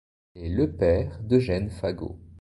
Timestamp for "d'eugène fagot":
1.21-2.17